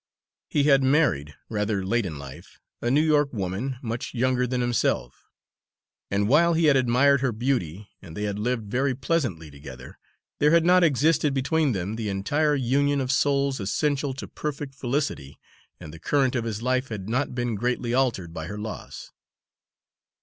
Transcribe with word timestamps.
He 0.49 0.63
had 0.63 0.81
married, 0.81 1.35
rather 1.47 1.85
late 1.85 2.07
in 2.07 2.17
life, 2.17 2.59
a 2.81 2.89
New 2.89 3.03
York 3.03 3.31
woman, 3.31 3.77
much 3.83 4.15
younger 4.15 4.47
than 4.47 4.59
himself; 4.59 5.29
and 6.09 6.27
while 6.27 6.55
he 6.55 6.65
had 6.65 6.75
admired 6.75 7.21
her 7.21 7.31
beauty 7.31 7.87
and 8.01 8.17
they 8.17 8.23
had 8.23 8.39
lived 8.39 8.65
very 8.71 8.95
pleasantly 8.95 9.51
together, 9.51 9.99
there 10.39 10.49
had 10.49 10.65
not 10.65 10.83
existed 10.83 11.35
between 11.35 11.73
them 11.73 11.97
the 11.97 12.09
entire 12.09 12.55
union 12.55 12.99
of 12.99 13.11
souls 13.11 13.59
essential 13.59 14.15
to 14.15 14.27
perfect 14.27 14.73
felicity, 14.73 15.37
and 15.79 15.93
the 15.93 15.99
current 15.99 16.33
of 16.33 16.45
his 16.45 16.63
life 16.63 16.87
had 16.89 17.07
not 17.07 17.35
been 17.35 17.53
greatly 17.53 17.93
altered 17.93 18.33
by 18.33 18.47
her 18.47 18.57
loss. 18.57 19.11